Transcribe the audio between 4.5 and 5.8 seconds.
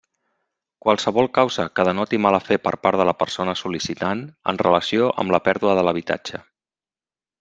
en relació amb la pèrdua